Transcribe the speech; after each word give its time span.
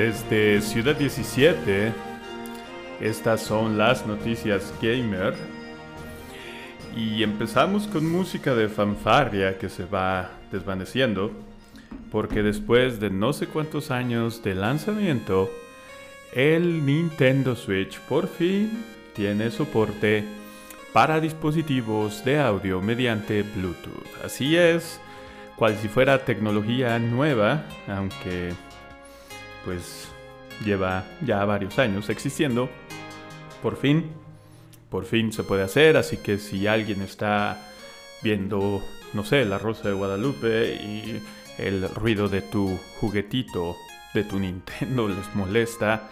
Desde 0.00 0.62
Ciudad 0.62 0.96
17, 0.96 1.92
estas 3.02 3.42
son 3.42 3.76
las 3.76 4.06
noticias 4.06 4.72
gamer. 4.80 5.34
Y 6.96 7.22
empezamos 7.22 7.86
con 7.86 8.10
música 8.10 8.54
de 8.54 8.70
fanfarria 8.70 9.58
que 9.58 9.68
se 9.68 9.84
va 9.84 10.30
desvaneciendo, 10.50 11.32
porque 12.10 12.42
después 12.42 12.98
de 12.98 13.10
no 13.10 13.34
sé 13.34 13.46
cuántos 13.46 13.90
años 13.90 14.42
de 14.42 14.54
lanzamiento, 14.54 15.50
el 16.32 16.86
Nintendo 16.86 17.54
Switch 17.54 18.00
por 18.00 18.26
fin 18.26 18.82
tiene 19.14 19.50
soporte 19.50 20.24
para 20.94 21.20
dispositivos 21.20 22.24
de 22.24 22.40
audio 22.40 22.80
mediante 22.80 23.42
Bluetooth. 23.42 24.24
Así 24.24 24.56
es, 24.56 24.98
cual 25.56 25.76
si 25.76 25.88
fuera 25.88 26.24
tecnología 26.24 26.98
nueva, 26.98 27.66
aunque 27.86 28.54
pues 29.64 30.08
lleva 30.64 31.04
ya 31.22 31.44
varios 31.44 31.78
años 31.78 32.08
existiendo. 32.08 32.68
Por 33.62 33.76
fin, 33.76 34.10
por 34.88 35.04
fin 35.04 35.32
se 35.32 35.44
puede 35.44 35.62
hacer, 35.62 35.96
así 35.96 36.16
que 36.16 36.38
si 36.38 36.66
alguien 36.66 37.02
está 37.02 37.58
viendo, 38.22 38.82
no 39.12 39.24
sé, 39.24 39.44
la 39.44 39.58
Rosa 39.58 39.88
de 39.88 39.94
Guadalupe 39.94 40.74
y 40.74 41.22
el 41.58 41.88
ruido 41.94 42.28
de 42.28 42.42
tu 42.42 42.78
juguetito 42.98 43.76
de 44.14 44.24
tu 44.24 44.38
Nintendo 44.38 45.08
les 45.08 45.34
molesta, 45.34 46.08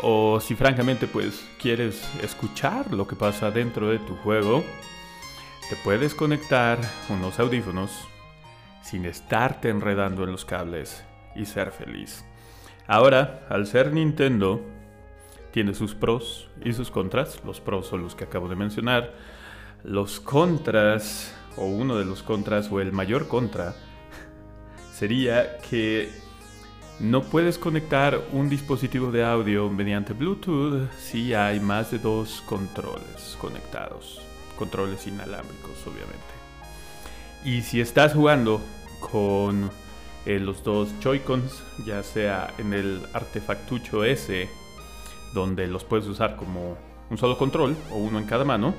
o 0.00 0.40
si 0.40 0.54
francamente 0.54 1.06
pues 1.06 1.44
quieres 1.60 2.02
escuchar 2.22 2.92
lo 2.92 3.06
que 3.06 3.16
pasa 3.16 3.50
dentro 3.50 3.88
de 3.88 3.98
tu 3.98 4.14
juego, 4.16 4.64
te 5.68 5.76
puedes 5.76 6.14
conectar 6.14 6.78
unos 7.08 7.38
audífonos 7.38 7.90
sin 8.82 9.04
estarte 9.04 9.68
enredando 9.68 10.24
en 10.24 10.32
los 10.32 10.44
cables 10.44 11.04
y 11.34 11.44
ser 11.44 11.72
feliz. 11.72 12.24
Ahora, 12.88 13.46
al 13.50 13.66
ser 13.66 13.92
Nintendo, 13.92 14.62
tiene 15.52 15.74
sus 15.74 15.94
pros 15.94 16.48
y 16.64 16.72
sus 16.72 16.90
contras. 16.90 17.44
Los 17.44 17.60
pros 17.60 17.86
son 17.86 18.02
los 18.02 18.14
que 18.14 18.24
acabo 18.24 18.48
de 18.48 18.56
mencionar. 18.56 19.12
Los 19.84 20.20
contras, 20.20 21.34
o 21.58 21.66
uno 21.66 21.98
de 21.98 22.06
los 22.06 22.22
contras, 22.22 22.72
o 22.72 22.80
el 22.80 22.92
mayor 22.92 23.28
contra, 23.28 23.74
sería 24.90 25.58
que 25.58 26.08
no 26.98 27.22
puedes 27.22 27.58
conectar 27.58 28.20
un 28.32 28.48
dispositivo 28.48 29.12
de 29.12 29.22
audio 29.22 29.68
mediante 29.68 30.14
Bluetooth 30.14 30.90
si 30.98 31.34
hay 31.34 31.60
más 31.60 31.90
de 31.90 31.98
dos 31.98 32.42
controles 32.46 33.36
conectados. 33.38 34.22
Controles 34.56 35.06
inalámbricos, 35.06 35.86
obviamente. 35.86 36.24
Y 37.44 37.60
si 37.60 37.82
estás 37.82 38.14
jugando 38.14 38.62
con 38.98 39.70
eh, 40.26 40.38
los 40.38 40.62
dos 40.62 40.90
Joy-Cons, 41.00 41.62
ya 41.86 42.02
sea 42.02 42.52
en 42.58 42.72
el 42.72 43.06
artefactucho 43.12 44.04
S, 44.04 44.48
donde 45.34 45.66
los 45.66 45.84
puedes 45.84 46.06
usar 46.06 46.36
como 46.36 46.76
un 47.10 47.18
solo 47.18 47.38
control 47.38 47.76
o 47.90 47.96
uno 47.96 48.18
en 48.18 48.26
cada 48.26 48.44
mano. 48.44 48.74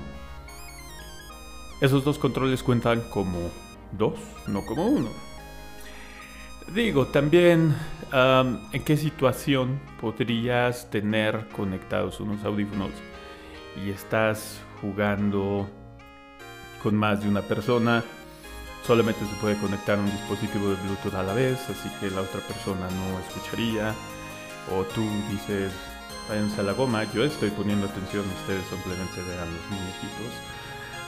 Esos 1.82 2.04
dos 2.04 2.20
controles 2.20 2.62
cuentan 2.62 3.02
como 3.10 3.50
dos, 3.92 4.20
no 4.48 4.66
como 4.66 4.86
uno. 4.86 5.10
Digo, 6.74 7.08
también, 7.08 7.76
¿en 8.12 8.84
qué 8.84 8.96
situación 8.96 9.80
podrías 10.00 10.90
tener 10.92 11.48
conectados 11.50 12.20
unos 12.20 12.44
audífonos 12.44 12.92
y 13.84 13.90
estás 13.90 14.62
jugando 14.82 15.68
con 16.84 16.96
más 16.96 17.24
de 17.24 17.30
una 17.30 17.42
persona? 17.42 18.04
Solamente 18.86 19.20
se 19.26 19.36
puede 19.42 19.58
conectar 19.58 20.00
un 20.00 20.06
dispositivo 20.06 20.70
de 20.70 20.76
Bluetooth 20.76 21.16
a 21.16 21.24
la 21.24 21.34
vez, 21.34 21.60
así 21.70 21.90
que 22.00 22.10
la 22.10 22.22
otra 22.22 22.42
persona 22.42 22.88
no 22.90 23.20
escucharía. 23.20 23.94
O 24.72 24.84
tú 24.84 25.02
dices, 25.32 25.74
váyanse 26.28 26.62
a 26.62 26.64
la 26.64 26.74
goma, 26.74 27.04
yo 27.12 27.24
estoy 27.24 27.50
poniendo 27.50 27.88
atención, 27.88 28.24
ustedes 28.42 28.64
simplemente 28.68 29.22
vean 29.22 29.54
los 29.54 29.66
muñequitos. 29.70 30.34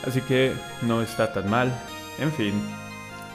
Así 0.08 0.22
que 0.22 0.54
no 0.82 1.02
está 1.02 1.32
tan 1.32 1.50
mal. 1.50 1.72
En 2.20 2.32
fin, 2.32 2.54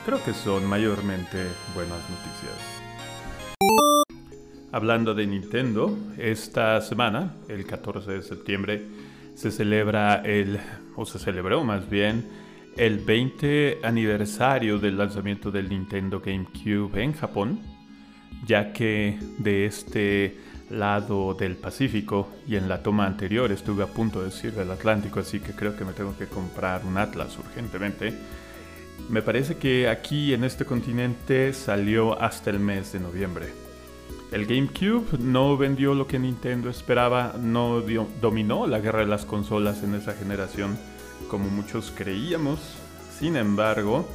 creo 0.04 0.22
que 0.24 0.34
son 0.34 0.64
mayormente 0.66 1.46
buenas 1.74 2.00
noticias. 2.10 2.76
Hablando 4.72 5.14
de 5.14 5.26
Nintendo, 5.26 5.96
esta 6.18 6.80
semana, 6.80 7.34
el 7.48 7.66
14 7.66 8.10
de 8.10 8.22
septiembre, 8.22 8.82
se 9.34 9.50
celebra 9.50 10.16
el, 10.16 10.60
o 10.96 11.06
se 11.06 11.18
celebró 11.18 11.62
más 11.62 11.88
bien, 11.88 12.26
el 12.76 12.98
20 12.98 13.80
aniversario 13.82 14.78
del 14.78 14.98
lanzamiento 14.98 15.50
del 15.50 15.68
Nintendo 15.68 16.20
GameCube 16.20 17.02
en 17.02 17.14
Japón, 17.14 17.60
ya 18.44 18.72
que 18.72 19.18
de 19.38 19.64
este 19.64 20.36
lado 20.68 21.32
del 21.34 21.56
Pacífico 21.56 22.28
y 22.46 22.56
en 22.56 22.68
la 22.68 22.82
toma 22.82 23.06
anterior 23.06 23.50
estuve 23.50 23.82
a 23.82 23.86
punto 23.86 24.20
de 24.20 24.26
decir 24.26 24.52
del 24.52 24.70
Atlántico, 24.70 25.20
así 25.20 25.40
que 25.40 25.52
creo 25.52 25.76
que 25.76 25.84
me 25.84 25.92
tengo 25.92 26.16
que 26.18 26.26
comprar 26.26 26.84
un 26.84 26.98
Atlas 26.98 27.38
urgentemente. 27.38 28.12
Me 29.08 29.22
parece 29.22 29.56
que 29.56 29.88
aquí 29.88 30.34
en 30.34 30.44
este 30.44 30.64
continente 30.64 31.54
salió 31.54 32.20
hasta 32.20 32.50
el 32.50 32.58
mes 32.58 32.92
de 32.92 33.00
noviembre. 33.00 33.46
El 34.32 34.44
GameCube 34.44 35.18
no 35.18 35.56
vendió 35.56 35.94
lo 35.94 36.06
que 36.06 36.18
Nintendo 36.18 36.68
esperaba, 36.68 37.34
no 37.40 37.80
dominó 38.20 38.66
la 38.66 38.80
guerra 38.80 39.00
de 39.00 39.06
las 39.06 39.24
consolas 39.24 39.82
en 39.82 39.94
esa 39.94 40.12
generación 40.12 40.76
como 41.28 41.48
muchos 41.48 41.92
creíamos. 41.94 42.60
Sin 43.18 43.36
embargo, 43.36 44.06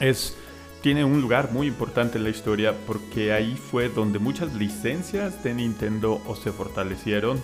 es, 0.00 0.36
tiene 0.82 1.04
un 1.04 1.20
lugar 1.20 1.52
muy 1.52 1.66
importante 1.66 2.18
en 2.18 2.24
la 2.24 2.30
historia 2.30 2.74
porque 2.86 3.32
ahí 3.32 3.56
fue 3.56 3.88
donde 3.88 4.18
muchas 4.18 4.54
licencias 4.54 5.42
de 5.42 5.54
Nintendo 5.54 6.20
o 6.26 6.36
se 6.36 6.52
fortalecieron 6.52 7.40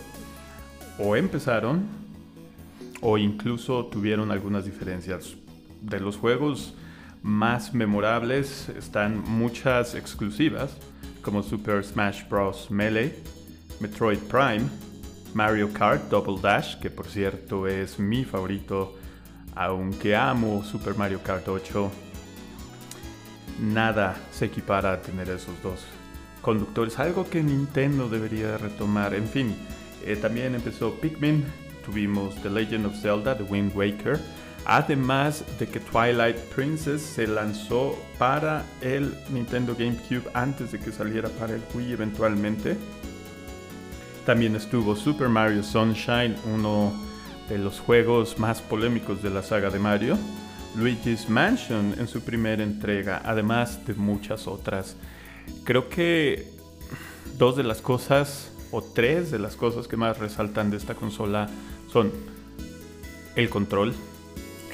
o 0.99 1.17
empezaron 1.17 1.87
o 3.01 3.19
incluso 3.19 3.87
tuvieron 3.87 4.31
algunas 4.31 4.65
diferencias. 4.65 5.35
De 5.83 6.01
los 6.01 6.17
juegos 6.17 6.75
más 7.23 7.75
memorables 7.75 8.69
están 8.71 9.23
muchas 9.27 9.95
exclusivas 9.95 10.77
como 11.23 11.43
Super 11.43 11.83
Smash 11.85 12.29
Bros. 12.29 12.71
Melee, 12.71 13.15
Metroid 13.81 14.19
Prime, 14.19 14.69
Mario 15.35 15.73
Kart 15.73 16.09
Double 16.09 16.41
Dash, 16.41 16.77
que 16.77 16.91
por 16.91 17.07
cierto 17.07 17.67
es 17.67 17.99
mi 17.99 18.25
favorito, 18.25 18.97
aunque 19.55 20.15
amo 20.15 20.63
Super 20.65 20.95
Mario 20.95 21.21
Kart 21.23 21.49
8, 21.49 21.91
nada 23.61 24.17
se 24.31 24.47
equipara 24.47 24.93
a 24.93 25.03
tener 25.03 25.29
esos 25.29 25.61
dos 25.63 25.85
conductores, 26.41 26.99
algo 26.99 27.29
que 27.29 27.43
Nintendo 27.43 28.09
debería 28.09 28.59
retomar. 28.59 29.15
En 29.15 29.27
fin, 29.27 29.57
eh, 30.05 30.17
también 30.17 30.55
empezó 30.55 30.95
Pikmin, 31.01 31.45
tuvimos 31.85 32.37
The 32.43 32.51
Legend 32.51 32.87
of 32.87 33.01
Zelda, 33.01 33.37
The 33.37 33.45
Wind 33.45 33.73
Waker, 33.75 34.21
además 34.67 35.45
de 35.59 35.67
que 35.67 35.81
Twilight 35.81 36.37
Princess 36.55 37.03
se 37.03 37.27
lanzó 37.27 37.99
para 38.19 38.65
el 38.81 39.13
Nintendo 39.31 39.75
GameCube 39.75 40.31
antes 40.35 40.73
de 40.73 40.79
que 40.79 40.93
saliera 40.93 41.29
para 41.29 41.55
el 41.55 41.63
Wii 41.75 41.93
eventualmente. 41.93 42.77
También 44.25 44.57
estuvo 44.57 44.97
Super 44.97 45.29
Mario 45.29 45.63
Sunshine, 45.63 46.35
uno 46.53 46.95
de 47.49 47.59
los 47.59 47.79
juegos 47.79 48.39
más 48.39 48.63
polémicos 48.63 49.23
de 49.23 49.29
la 49.29 49.43
saga 49.43 49.69
de 49.69 49.79
Mario. 49.79 50.17
Luigi's 50.77 51.29
Mansion 51.29 51.95
en 51.99 52.09
su 52.09 52.23
primera 52.23 52.63
entrega, 52.63 53.21
además 53.23 53.85
de 53.87 53.93
muchas 53.93 54.47
otras. 54.47 54.97
Creo 55.65 55.91
que 55.91 56.49
dos 57.37 57.57
de 57.57 57.65
las 57.65 57.83
cosas, 57.83 58.51
o 58.71 58.83
tres 58.83 59.31
de 59.31 59.39
las 59.39 59.57
cosas 59.57 59.87
que 59.89 59.99
más 59.99 60.19
resaltan 60.19 60.71
de 60.71 60.79
esta 60.79 60.95
consola 60.95 61.49
son 61.93 62.11
el 63.37 63.51
control, 63.51 63.95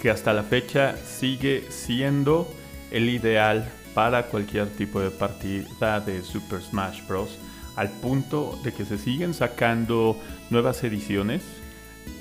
que 0.01 0.11
hasta 0.11 0.33
la 0.33 0.45
fecha 0.45 0.97
sigue 0.97 1.67
siendo 1.71 2.49
el 2.93 3.09
ideal 3.09 3.69
para 3.95 4.27
cualquier 4.27 4.69
tipo 4.69 5.01
de 5.01 5.11
partida 5.11 5.99
de 5.99 6.23
Super 6.23 6.63
Smash 6.63 7.05
Bros 7.09 7.37
al 7.77 7.91
punto 7.91 8.59
de 8.63 8.73
que 8.73 8.85
se 8.85 8.99
siguen 8.99 9.35
sacando 9.35 10.17
nuevas 10.51 10.83
ediciones, 10.85 11.43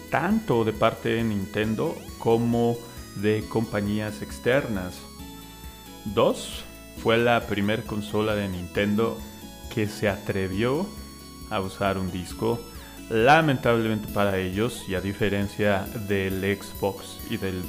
tanto 0.09 0.63
de 0.63 0.73
parte 0.73 1.09
de 1.09 1.23
Nintendo 1.23 1.97
como 2.17 2.77
de 3.15 3.43
compañías 3.49 4.21
externas. 4.21 4.99
Dos, 6.05 6.63
fue 7.01 7.17
la 7.17 7.41
primera 7.47 7.83
consola 7.83 8.35
de 8.35 8.47
Nintendo 8.47 9.17
que 9.73 9.87
se 9.87 10.09
atrevió 10.09 10.87
a 11.49 11.59
usar 11.59 11.97
un 11.97 12.11
disco. 12.11 12.59
Lamentablemente 13.09 14.07
para 14.13 14.37
ellos, 14.37 14.83
y 14.87 14.95
a 14.95 15.01
diferencia 15.01 15.87
del 16.07 16.41
Xbox 16.41 17.19
y 17.29 17.37
del 17.37 17.61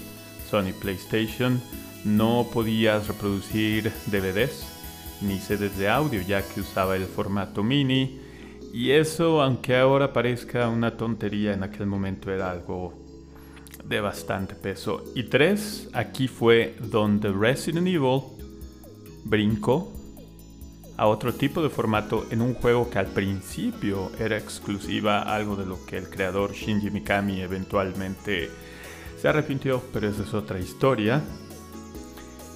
Sony 0.51 0.73
PlayStation, 0.79 1.63
no 2.05 2.47
podías 2.53 3.09
reproducir 3.09 3.93
DVDs 4.07 4.80
ni 5.23 5.39
CDs 5.39 5.77
de 5.77 5.89
audio 5.89 6.21
ya 6.23 6.43
que 6.43 6.61
usaba 6.61 6.97
el 6.97 7.07
formato 7.07 7.63
mini 7.63 8.21
y 8.73 8.93
eso 8.93 9.43
aunque 9.43 9.77
ahora 9.77 10.13
parezca 10.13 10.69
una 10.69 10.97
tontería 10.97 11.53
en 11.53 11.63
aquel 11.63 11.87
momento 11.87 12.31
era 12.31 12.51
algo 12.51 12.95
de 13.85 14.01
bastante 14.01 14.55
peso. 14.55 15.05
Y 15.15 15.25
tres, 15.25 15.89
aquí 15.93 16.29
fue 16.29 16.77
donde 16.81 17.33
Resident 17.33 17.89
Evil 17.89 18.23
brincó 19.25 19.93
a 20.97 21.07
otro 21.07 21.35
tipo 21.35 21.63
de 21.63 21.71
formato 21.71 22.27
en 22.31 22.41
un 22.41 22.55
juego 22.55 22.89
que 22.89 22.99
al 22.99 23.07
principio 23.07 24.13
era 24.19 24.37
exclusiva, 24.37 25.23
algo 25.23 25.57
de 25.57 25.67
lo 25.67 25.85
que 25.87 25.97
el 25.97 26.09
creador 26.09 26.53
Shinji 26.53 26.91
Mikami 26.91 27.41
eventualmente 27.41 28.51
se 29.21 29.29
arrepintió, 29.29 29.83
pero 29.93 30.09
esa 30.09 30.23
es 30.23 30.35
otra 30.35 30.61
historia. 30.61 31.23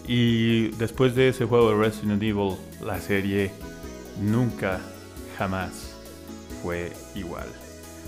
Y 0.06 0.68
después 0.72 1.14
de 1.14 1.28
ese 1.28 1.46
juego 1.46 1.70
de 1.70 1.76
Resident 1.76 2.22
Evil, 2.22 2.56
la 2.84 3.00
serie 3.00 3.50
nunca, 4.20 4.80
jamás 5.38 5.96
fue 6.62 6.92
igual. 7.14 7.46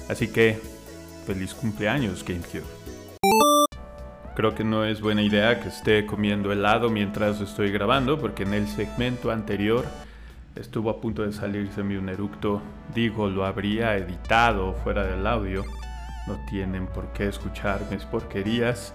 Así 0.09 0.29
que, 0.29 0.61
feliz 1.27 1.55
cumpleaños 1.55 2.23
GameCube. 2.23 2.65
Creo 4.35 4.55
que 4.55 4.65
no 4.65 4.85
es 4.85 5.01
buena 5.01 5.23
idea 5.23 5.61
que 5.61 5.69
esté 5.69 6.05
comiendo 6.05 6.53
helado 6.53 6.91
mientras 6.91 7.41
estoy 7.41 7.73
grabando, 7.73 8.19
porque 8.19 8.43
en 8.43 8.53
el 8.53 8.69
segmento 8.69 9.31
anterior 9.31 9.87
estuvo 10.55 10.91
a 10.91 11.01
punto 11.01 11.23
de 11.23 11.33
salirse 11.33 11.83
mi 11.83 11.97
un 11.97 12.11
eructo. 12.11 12.61
Digo, 12.95 13.31
lo 13.31 13.47
habría 13.47 13.97
editado 13.97 14.75
fuera 14.85 15.07
del 15.07 15.27
audio. 15.27 15.65
No 16.27 16.39
tienen 16.51 16.87
por 16.87 17.11
qué 17.15 17.29
escuchar 17.29 17.81
mis 17.91 18.05
porquerías. 18.05 18.93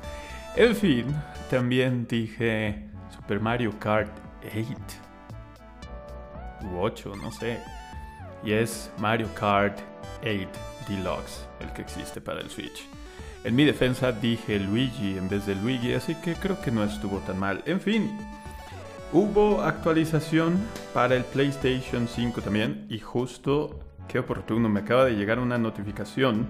En 0.56 0.76
fin, 0.76 1.06
también 1.50 2.06
dije 2.08 2.91
Super 3.16 3.40
Mario 3.40 3.72
Kart 3.80 4.12
8 4.44 4.66
u 6.64 6.80
8, 6.80 7.14
no 7.16 7.32
sé. 7.32 7.60
Y 8.44 8.54
es 8.54 8.92
Mario 8.98 9.28
Kart 9.36 9.80
8 10.22 10.48
Deluxe, 10.88 11.48
el 11.60 11.72
que 11.74 11.82
existe 11.82 12.22
para 12.22 12.42
el 12.42 12.50
Switch. 12.50 12.88
En 13.44 13.56
mi 13.56 13.66
defensa 13.66 14.12
dije 14.12 14.60
Luigi 14.60 15.18
en 15.18 15.28
vez 15.28 15.46
de 15.46 15.56
Luigi, 15.56 15.94
así 15.94 16.16
que 16.16 16.36
creo 16.36 16.62
que 16.62 16.72
no 16.72 16.84
estuvo 16.84 17.18
tan 17.20 17.40
mal. 17.40 17.64
En 17.66 17.82
fin, 17.82 18.18
hubo 19.12 19.62
actualización 19.62 20.60
para 20.94 21.16
el 21.16 21.24
PlayStation 21.24 22.08
5 22.08 22.42
también 22.42 22.86
y 22.90 23.00
justo, 23.00 23.80
qué 24.08 24.20
oportuno, 24.20 24.70
me 24.70 24.82
acaba 24.82 25.06
de 25.06 25.16
llegar 25.16 25.40
una 25.40 25.58
notificación 25.58 26.48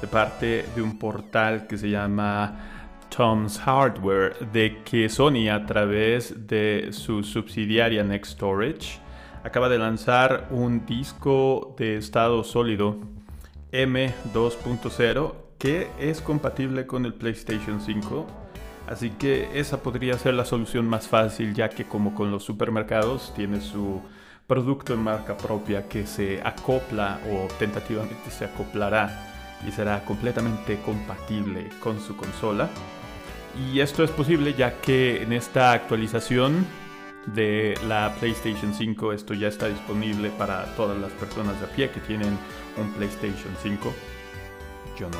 de 0.00 0.06
parte 0.06 0.64
de 0.74 0.80
un 0.80 0.98
portal 0.98 1.66
que 1.66 1.76
se 1.76 1.90
llama 1.90 2.79
Tom's 3.14 3.58
Hardware 3.58 4.36
de 4.52 4.82
que 4.84 5.08
Sony 5.08 5.48
a 5.50 5.66
través 5.66 6.46
de 6.46 6.88
su 6.92 7.22
subsidiaria 7.22 8.02
Next 8.02 8.32
Storage 8.32 8.98
acaba 9.44 9.68
de 9.68 9.78
lanzar 9.78 10.48
un 10.50 10.86
disco 10.86 11.74
de 11.78 11.96
estado 11.96 12.44
sólido 12.44 12.96
M2.0 13.72 15.34
que 15.58 15.88
es 15.98 16.20
compatible 16.20 16.86
con 16.86 17.04
el 17.04 17.14
PlayStation 17.14 17.80
5. 17.80 18.26
Así 18.88 19.10
que 19.10 19.50
esa 19.58 19.82
podría 19.82 20.16
ser 20.16 20.34
la 20.34 20.44
solución 20.44 20.88
más 20.88 21.06
fácil 21.06 21.54
ya 21.54 21.68
que 21.68 21.84
como 21.84 22.14
con 22.14 22.30
los 22.30 22.44
supermercados 22.44 23.32
tiene 23.36 23.60
su 23.60 24.00
producto 24.46 24.94
en 24.94 25.04
marca 25.04 25.36
propia 25.36 25.86
que 25.88 26.06
se 26.06 26.40
acopla 26.42 27.20
o 27.30 27.46
tentativamente 27.58 28.30
se 28.30 28.46
acoplará 28.46 29.26
y 29.66 29.70
será 29.70 30.04
completamente 30.04 30.80
compatible 30.80 31.68
con 31.82 32.00
su 32.00 32.16
consola. 32.16 32.68
Y 33.58 33.80
esto 33.80 34.04
es 34.04 34.10
posible 34.10 34.54
ya 34.54 34.80
que 34.80 35.22
en 35.22 35.32
esta 35.32 35.72
actualización 35.72 36.66
de 37.26 37.74
la 37.86 38.14
PlayStation 38.18 38.72
5 38.74 39.12
esto 39.12 39.34
ya 39.34 39.48
está 39.48 39.68
disponible 39.68 40.30
para 40.30 40.64
todas 40.76 40.98
las 40.98 41.12
personas 41.12 41.58
de 41.60 41.66
a 41.66 41.68
pie 41.70 41.90
que 41.90 42.00
tienen 42.00 42.38
un 42.76 42.92
PlayStation 42.92 43.54
5. 43.62 43.94
Yo 44.98 45.08
no. 45.10 45.18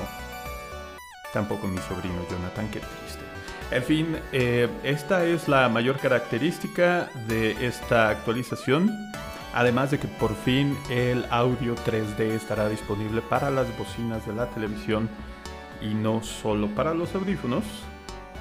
Tampoco 1.32 1.66
mi 1.66 1.78
sobrino 1.78 2.26
Jonathan, 2.30 2.68
qué 2.70 2.80
triste. 2.80 3.24
En 3.70 3.82
fin, 3.84 4.16
eh, 4.32 4.68
esta 4.82 5.24
es 5.24 5.46
la 5.46 5.68
mayor 5.68 5.98
característica 5.98 7.08
de 7.28 7.66
esta 7.66 8.08
actualización. 8.08 8.90
Además 9.54 9.90
de 9.90 9.98
que 9.98 10.08
por 10.08 10.34
fin 10.34 10.76
el 10.90 11.24
audio 11.30 11.74
3D 11.74 12.20
estará 12.20 12.68
disponible 12.68 13.20
para 13.20 13.50
las 13.50 13.66
bocinas 13.76 14.26
de 14.26 14.34
la 14.34 14.46
televisión 14.46 15.08
y 15.80 15.94
no 15.94 16.22
solo 16.22 16.68
para 16.68 16.94
los 16.94 17.14
audífonos. 17.14 17.64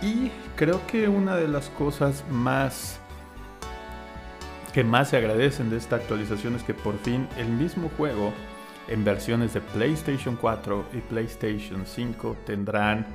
Y 0.01 0.31
creo 0.55 0.85
que 0.87 1.07
una 1.07 1.35
de 1.35 1.47
las 1.47 1.69
cosas 1.69 2.23
más 2.29 2.99
que 4.73 4.83
más 4.83 5.09
se 5.09 5.17
agradecen 5.17 5.69
de 5.69 5.77
esta 5.77 5.95
actualización 5.95 6.55
es 6.55 6.63
que 6.63 6.73
por 6.73 6.97
fin 6.99 7.27
el 7.37 7.47
mismo 7.47 7.89
juego 7.97 8.31
en 8.87 9.03
versiones 9.03 9.53
de 9.53 9.61
PlayStation 9.61 10.35
4 10.35 10.85
y 10.93 10.97
PlayStation 10.97 11.85
5 11.85 12.37
tendrán 12.45 13.05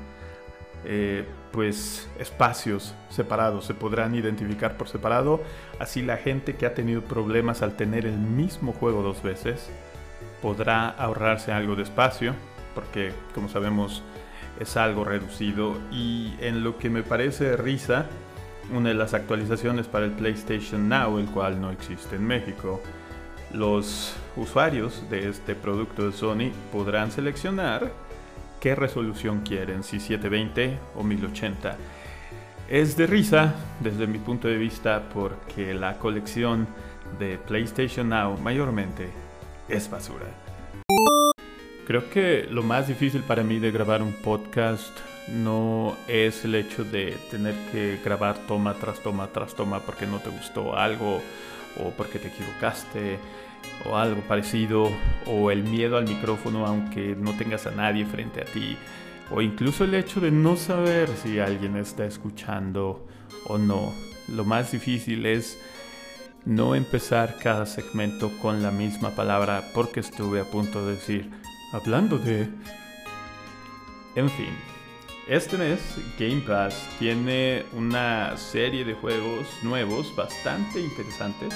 eh, 0.85 1.25
pues 1.53 2.09
espacios 2.19 2.95
separados, 3.09 3.65
se 3.65 3.75
podrán 3.75 4.15
identificar 4.15 4.77
por 4.77 4.89
separado, 4.89 5.41
así 5.79 6.03
la 6.03 6.17
gente 6.17 6.57
que 6.57 6.67
ha 6.67 6.75
tenido 6.75 7.03
problemas 7.03 7.63
al 7.63 7.77
tener 7.77 8.05
el 8.05 8.19
mismo 8.19 8.73
juego 8.73 9.03
dos 9.03 9.23
veces 9.23 9.71
podrá 10.43 10.89
ahorrarse 10.91 11.53
algo 11.53 11.75
de 11.75 11.85
espacio, 11.85 12.35
porque 12.75 13.13
como 13.35 13.49
sabemos 13.49 14.03
es 14.61 14.77
algo 14.77 15.05
reducido 15.05 15.79
y 15.91 16.35
en 16.41 16.63
lo 16.65 16.79
que 16.79 16.91
me 16.91 17.03
parece 17.03 17.57
risa, 17.57 18.07
una 18.73 18.91
de 18.91 18.95
las 18.95 19.15
actualizaciones 19.15 19.87
para 19.87 20.07
el 20.07 20.13
PlayStation 20.13 20.89
Now, 20.89 21.19
el 21.19 21.27
cual 21.27 21.61
no 21.61 21.71
existe 21.71 22.17
en 22.17 22.27
México, 22.27 22.81
los 23.53 24.15
usuarios 24.37 25.09
de 25.11 25.29
este 25.29 25.55
producto 25.55 26.07
de 26.07 26.13
Sony 26.13 26.51
podrán 26.73 27.13
seleccionar 27.13 27.93
qué 28.61 28.75
resolución 28.75 29.43
quieren, 29.43 29.85
si 29.85 30.01
720 30.01 30.79
o 30.97 31.03
1080. 31.03 31.77
Es 32.69 32.97
de 32.97 33.07
risa 33.07 33.55
desde 33.81 34.07
mi 34.07 34.19
punto 34.19 34.49
de 34.49 34.57
vista 34.57 35.03
porque 35.13 35.75
la 35.75 35.99
colección 35.99 36.67
de 37.19 37.39
PlayStation 37.39 38.09
Now 38.09 38.39
mayormente 38.39 39.11
es 39.69 39.91
basura. 39.91 40.44
Creo 41.87 42.09
que 42.09 42.47
lo 42.51 42.63
más 42.63 42.89
difícil 42.89 43.23
para 43.23 43.43
mí 43.43 43.59
de 43.59 43.71
grabar 43.71 44.03
un 44.03 44.15
podcast 44.15 44.99
no 45.29 45.97
es 46.09 46.45
el 46.45 46.55
hecho 46.55 46.83
de 46.83 47.17
tener 47.31 47.55
que 47.73 48.01
grabar 48.03 48.39
toma 48.47 48.75
tras 48.75 49.01
toma 49.01 49.29
tras 49.29 49.55
toma 49.55 49.81
porque 49.81 50.07
no 50.07 50.19
te 50.19 50.31
gustó 50.31 50.77
algo 50.77 51.21
o 51.79 51.91
porque 51.91 52.19
te 52.19 52.29
equivocaste 52.29 53.19
o 53.85 53.97
algo 53.97 54.21
parecido, 54.23 54.91
o 55.27 55.51
el 55.51 55.63
miedo 55.63 55.97
al 55.97 56.09
micrófono 56.09 56.67
aunque 56.67 57.17
no 57.17 57.33
tengas 57.37 57.67
a 57.67 57.71
nadie 57.71 58.05
frente 58.07 58.43
a 58.43 58.45
ti, 58.45 58.77
o 59.31 59.41
incluso 59.41 59.85
el 59.85 59.95
hecho 59.95 60.21
de 60.21 60.31
no 60.31 60.57
saber 60.57 61.09
si 61.23 61.39
alguien 61.39 61.77
está 61.77 62.05
escuchando 62.05 63.07
o 63.47 63.59
no. 63.59 63.93
Lo 64.29 64.45
más 64.45 64.73
difícil 64.73 65.27
es 65.27 65.59
no 66.45 66.75
empezar 66.75 67.37
cada 67.43 67.67
segmento 67.67 68.31
con 68.41 68.63
la 68.63 68.71
misma 68.71 69.11
palabra 69.11 69.65
porque 69.75 70.01
estuve 70.01 70.41
a 70.41 70.45
punto 70.45 70.87
de 70.87 70.95
decir, 70.95 71.31
hablando 71.75 72.17
de... 72.19 72.49
En 74.15 74.31
fin, 74.31 74.57
este 75.29 75.59
mes 75.59 75.81
Game 76.19 76.41
Pass 76.47 76.89
tiene 76.99 77.65
una 77.73 78.37
serie 78.37 78.85
de 78.85 78.95
juegos 78.95 79.47
nuevos 79.63 80.15
bastante 80.17 80.81
interesantes 80.81 81.53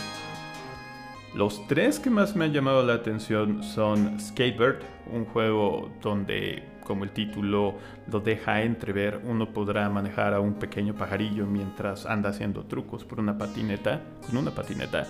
los 1.34 1.66
tres 1.68 2.00
que 2.00 2.08
más 2.08 2.34
me 2.34 2.46
han 2.46 2.52
llamado 2.52 2.82
la 2.82 2.94
atención 2.94 3.62
son 3.62 4.18
Skatebird, 4.18 4.80
un 5.12 5.26
juego 5.26 5.90
donde, 6.00 6.64
como 6.84 7.04
el 7.04 7.10
título 7.10 7.74
lo 8.10 8.20
deja 8.20 8.62
entrever, 8.62 9.20
uno 9.24 9.52
podrá 9.52 9.88
manejar 9.90 10.32
a 10.32 10.40
un 10.40 10.54
pequeño 10.54 10.94
pajarillo 10.94 11.46
mientras 11.46 12.06
anda 12.06 12.30
haciendo 12.30 12.64
trucos 12.64 13.04
por 13.04 13.20
una 13.20 13.36
patineta, 13.36 14.00
con 14.26 14.38
una 14.38 14.52
patineta. 14.52 15.06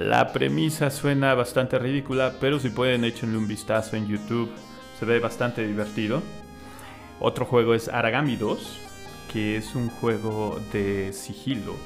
La 0.00 0.32
premisa 0.32 0.90
suena 0.90 1.34
bastante 1.34 1.78
ridícula, 1.78 2.34
pero 2.40 2.58
si 2.58 2.70
pueden 2.70 3.04
échenle 3.04 3.38
un 3.38 3.46
vistazo 3.46 3.96
en 3.96 4.08
YouTube, 4.08 4.50
se 4.98 5.04
ve 5.04 5.20
bastante 5.20 5.64
divertido. 5.64 6.22
Otro 7.20 7.44
juego 7.44 7.74
es 7.74 7.88
Aragami 7.88 8.36
2, 8.36 8.78
que 9.32 9.56
es 9.56 9.76
un 9.76 9.88
juego 9.90 10.58
de 10.72 11.12
sigilo 11.12 11.76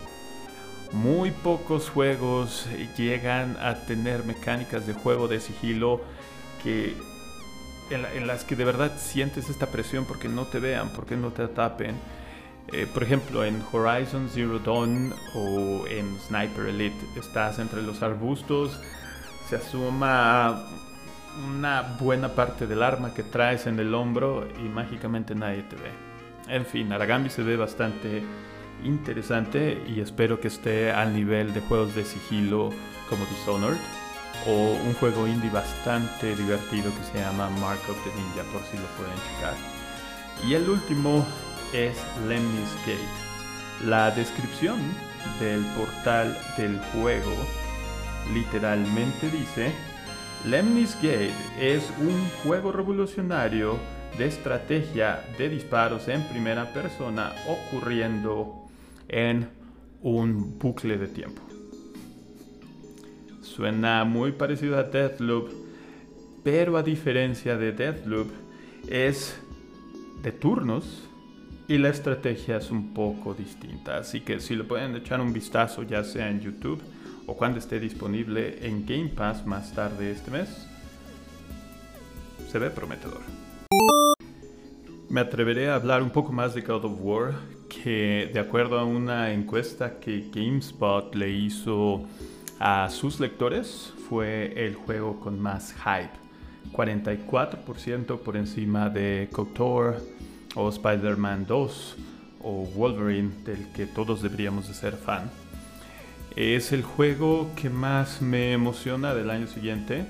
muy 0.95 1.33
pocos 1.33 1.91
juegos 1.91 2.67
llegan 2.97 3.57
a 3.61 3.75
tener 3.75 4.25
mecánicas 4.25 4.87
de 4.87 4.95
juego 4.95 5.27
de 5.27 5.41
sigilo 5.41 6.01
que 6.63 6.95
en, 7.91 8.27
las 8.27 8.45
que 8.45 8.55
de 8.55 8.65
verdad 8.65 8.93
sientes 8.97 9.51
esta 9.51 9.67
presión 9.67 10.07
porque 10.07 10.29
no 10.29 10.47
te 10.47 10.61
vean, 10.61 10.91
porque 10.95 11.17
no 11.17 11.33
te 11.33 11.43
atapen. 11.43 11.97
Eh, 12.73 12.87
por 12.93 13.03
ejemplo, 13.03 13.45
en 13.45 13.63
Horizon 13.73 14.29
Zero 14.29 14.59
Dawn 14.59 15.13
o 15.35 15.87
en 15.87 16.19
Sniper 16.21 16.67
Elite 16.67 16.97
estás 17.17 17.59
entre 17.59 17.83
los 17.83 18.03
arbustos, 18.03 18.81
se 19.49 19.57
asuma 19.57 20.65
una 21.47 21.83
buena 22.01 22.29
parte 22.29 22.67
del 22.67 22.83
arma 22.83 23.13
que 23.13 23.23
traes 23.23 23.67
en 23.67 23.79
el 23.79 23.95
hombro 23.95 24.49
y 24.59 24.69
mágicamente 24.69 25.35
nadie 25.35 25.63
te 25.63 25.77
ve. 25.77 25.91
En 26.49 26.65
fin, 26.65 26.93
Aragami 26.93 27.31
se 27.31 27.43
ve 27.43 27.57
bastante 27.57 28.23
interesante 28.85 29.83
y 29.87 30.01
espero 30.01 30.41
que 30.41 30.49
esté 30.49 30.91
al 30.93 31.15
nivel 31.15 31.55
de 31.55 31.61
juegos 31.61 31.95
de 31.95 32.05
sigilo 32.05 32.71
como 33.09 33.25
Dishonored 33.27 33.79
o 34.47 34.77
un 34.87 34.95
juego 34.95 35.27
indie 35.27 35.51
bastante 35.51 36.35
divertido 36.37 36.91
que 36.95 37.13
se 37.13 37.19
llama 37.19 37.49
Mark 37.61 37.81
of 37.89 37.97
the 38.05 38.11
Ninja 38.11 38.43
por 38.53 38.63
si 38.63 38.77
lo 38.77 38.87
pueden 38.97 39.17
checar. 39.17 39.55
Y 40.47 40.55
el 40.55 40.69
último 40.69 41.25
es 41.75 41.97
Lemnis 42.29 42.73
Gate. 42.87 43.85
La 43.85 44.13
descripción 44.13 44.79
del 45.41 45.65
portal 45.77 46.39
del 46.57 46.79
juego 46.79 47.35
literalmente 48.33 49.29
dice, 49.29 49.73
Lemnis 50.49 50.95
Gate 51.03 51.35
es 51.61 51.83
un 52.01 52.29
juego 52.45 52.71
revolucionario 52.71 53.77
de 54.17 54.27
estrategia 54.27 55.25
de 55.37 55.49
disparos 55.49 56.07
en 56.07 56.23
primera 56.29 56.73
persona 56.73 57.33
ocurriendo 57.49 58.69
en 59.09 59.49
un 60.01 60.57
bucle 60.61 60.97
de 60.97 61.09
tiempo. 61.09 61.43
Suena 63.43 64.05
muy 64.05 64.31
parecido 64.31 64.79
a 64.79 64.85
Deathloop, 64.85 65.51
pero 66.45 66.77
a 66.77 66.85
diferencia 66.85 67.57
de 67.57 67.73
Deathloop 67.73 68.31
es 68.89 69.37
de 70.23 70.31
turnos 70.31 71.09
y 71.67 71.79
la 71.79 71.89
estrategia 71.89 72.59
es 72.59 72.71
un 72.71 72.93
poco 72.93 73.35
distinta. 73.35 73.99
Así 73.99 74.21
que 74.21 74.41
si 74.41 74.55
le 74.55 74.65
pueden 74.65 74.95
echar 74.97 75.21
un 75.21 75.33
vistazo 75.33 75.83
ya 75.83 76.05
sea 76.05 76.29
en 76.29 76.41
YouTube 76.41 76.83
o 77.27 77.35
cuando 77.35 77.59
esté 77.59 77.81
disponible 77.81 78.67
en 78.67 78.85
Game 78.85 79.09
Pass 79.09 79.47
más 79.47 79.73
tarde 79.73 80.11
este 80.11 80.31
mes, 80.31 80.67
se 82.51 82.59
ve 82.59 82.71
prometedor. 82.71 83.21
Me 85.09 85.21
atreveré 85.21 85.71
a 85.71 85.77
hablar 85.77 86.03
un 86.03 86.11
poco 86.11 86.33
más 86.33 86.55
de 86.55 86.63
God 86.63 86.85
of 86.85 86.99
War, 87.01 87.35
que 87.69 88.31
de 88.33 88.41
acuerdo 88.41 88.79
a 88.79 88.85
una 88.85 89.33
encuesta 89.33 89.99
que 90.01 90.29
GameSpot 90.33 91.15
le 91.15 91.31
hizo 91.31 92.05
a 92.59 92.89
sus 92.91 93.21
lectores, 93.21 93.93
fue 94.09 94.53
el 94.57 94.75
juego 94.75 95.21
con 95.21 95.41
más 95.41 95.73
hype. 95.73 96.25
44% 96.73 98.19
por 98.19 98.37
encima 98.37 98.89
de 98.91 99.29
KOTOR 99.31 99.97
o 100.55 100.69
Spider-Man 100.69 101.47
2 101.47 101.97
o 102.43 102.67
Wolverine, 102.67 103.31
del 103.45 103.73
que 103.73 103.87
todos 103.87 104.23
deberíamos 104.23 104.69
de 104.69 104.75
ser 104.75 104.97
fan. 104.97 105.31
Es 106.37 106.73
el 106.73 106.83
juego 106.83 107.51
que 107.55 107.71
más 107.71 108.21
me 108.21 108.53
emociona 108.53 109.15
del 109.15 109.31
año 109.31 109.47
siguiente. 109.47 110.05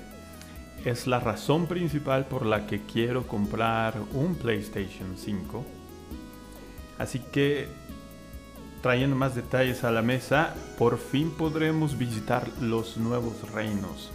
Es 0.83 1.07
la 1.07 1.19
razón 1.19 1.67
principal 1.67 2.25
por 2.25 2.45
la 2.45 2.67
que 2.67 2.81
quiero 2.81 3.27
comprar 3.27 3.95
un 4.13 4.35
PlayStation 4.35 5.15
5. 5.17 5.65
Así 6.97 7.19
que, 7.19 7.67
trayendo 8.81 9.15
más 9.15 9.35
detalles 9.35 9.83
a 9.83 9.91
la 9.91 10.01
mesa, 10.01 10.55
por 10.77 10.97
fin 10.97 11.31
podremos 11.31 11.97
visitar 11.97 12.47
los 12.59 12.97
nuevos 12.97 13.51
reinos. 13.51 14.11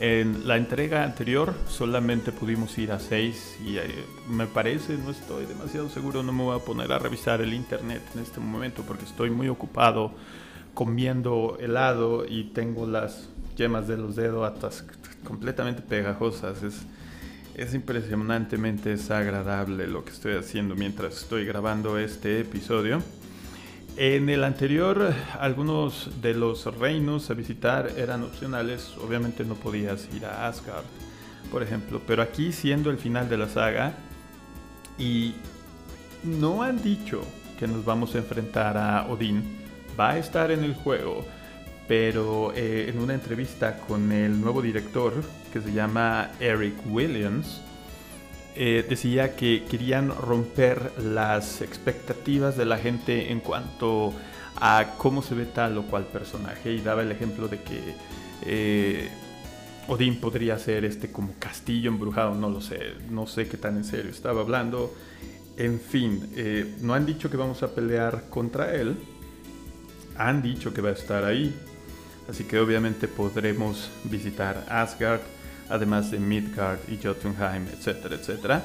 En 0.00 0.46
la 0.46 0.56
entrega 0.56 1.02
anterior 1.02 1.54
solamente 1.68 2.30
pudimos 2.30 2.78
ir 2.78 2.92
a 2.92 3.00
6 3.00 3.58
y 3.66 3.78
eh, 3.78 3.82
me 4.30 4.46
parece, 4.46 4.96
no 4.96 5.10
estoy 5.10 5.44
demasiado 5.46 5.88
seguro, 5.88 6.22
no 6.22 6.32
me 6.32 6.44
voy 6.44 6.56
a 6.56 6.64
poner 6.64 6.92
a 6.92 7.00
revisar 7.00 7.40
el 7.40 7.52
internet 7.52 8.02
en 8.14 8.20
este 8.20 8.38
momento 8.38 8.84
porque 8.86 9.04
estoy 9.04 9.30
muy 9.30 9.48
ocupado 9.48 10.12
comiendo 10.72 11.56
helado 11.58 12.24
y 12.24 12.44
tengo 12.44 12.86
las 12.86 13.28
yemas 13.56 13.88
de 13.88 13.96
los 13.96 14.14
dedos 14.14 14.48
atas 14.48 14.84
completamente 15.24 15.82
pegajosas. 15.82 16.62
Es, 16.62 16.82
es 17.56 17.74
impresionantemente 17.74 18.90
desagradable 18.90 19.88
lo 19.88 20.04
que 20.04 20.12
estoy 20.12 20.34
haciendo 20.34 20.76
mientras 20.76 21.22
estoy 21.22 21.44
grabando 21.44 21.98
este 21.98 22.38
episodio. 22.38 23.02
En 24.00 24.28
el 24.28 24.44
anterior, 24.44 25.12
algunos 25.40 26.22
de 26.22 26.32
los 26.32 26.64
reinos 26.78 27.30
a 27.30 27.34
visitar 27.34 27.90
eran 27.96 28.22
opcionales. 28.22 28.94
Obviamente 29.04 29.44
no 29.44 29.56
podías 29.56 30.08
ir 30.14 30.24
a 30.24 30.46
Asgard, 30.46 30.84
por 31.50 31.64
ejemplo. 31.64 32.00
Pero 32.06 32.22
aquí, 32.22 32.52
siendo 32.52 32.92
el 32.92 32.98
final 32.98 33.28
de 33.28 33.36
la 33.36 33.48
saga, 33.48 33.94
y 34.98 35.34
no 36.22 36.62
han 36.62 36.80
dicho 36.80 37.22
que 37.58 37.66
nos 37.66 37.84
vamos 37.84 38.14
a 38.14 38.18
enfrentar 38.18 38.76
a 38.76 39.04
Odín, 39.08 39.42
va 39.98 40.10
a 40.10 40.18
estar 40.18 40.52
en 40.52 40.62
el 40.62 40.74
juego, 40.74 41.26
pero 41.88 42.52
eh, 42.54 42.90
en 42.90 43.00
una 43.00 43.14
entrevista 43.14 43.80
con 43.80 44.12
el 44.12 44.40
nuevo 44.40 44.62
director, 44.62 45.12
que 45.52 45.60
se 45.60 45.72
llama 45.72 46.30
Eric 46.38 46.74
Williams, 46.86 47.62
eh, 48.54 48.84
decía 48.88 49.36
que 49.36 49.64
querían 49.70 50.10
romper 50.10 50.92
las 50.98 51.60
expectativas 51.62 52.56
de 52.56 52.64
la 52.64 52.78
gente 52.78 53.30
en 53.30 53.40
cuanto 53.40 54.12
a 54.56 54.94
cómo 54.98 55.22
se 55.22 55.34
ve 55.34 55.46
tal 55.46 55.78
o 55.78 55.84
cual 55.84 56.04
personaje 56.06 56.72
y 56.72 56.80
daba 56.80 57.02
el 57.02 57.12
ejemplo 57.12 57.48
de 57.48 57.62
que 57.62 57.80
eh, 58.44 59.08
Odín 59.86 60.20
podría 60.20 60.58
ser 60.58 60.84
este 60.84 61.12
como 61.12 61.34
castillo 61.38 61.90
embrujado, 61.90 62.34
no 62.34 62.50
lo 62.50 62.60
sé, 62.60 62.94
no 63.10 63.26
sé 63.26 63.48
qué 63.48 63.56
tan 63.56 63.76
en 63.76 63.84
serio 63.84 64.10
estaba 64.10 64.40
hablando. 64.40 64.92
En 65.56 65.80
fin, 65.80 66.30
no 66.82 66.94
han 66.94 67.04
dicho 67.04 67.30
que 67.30 67.36
vamos 67.36 67.64
a 67.64 67.74
pelear 67.74 68.28
contra 68.30 68.74
él, 68.76 68.96
han 70.16 70.40
dicho 70.42 70.72
que 70.72 70.80
va 70.80 70.90
a 70.90 70.92
estar 70.92 71.24
ahí. 71.24 71.52
Así 72.28 72.44
que 72.44 72.58
obviamente 72.60 73.08
podremos 73.08 73.90
visitar 74.04 74.66
Asgard, 74.68 75.22
además 75.68 76.10
de 76.10 76.18
Midgard 76.18 76.80
y 76.88 76.98
Jotunheim, 77.02 77.66
etcétera, 77.68 78.16
etcétera. 78.16 78.64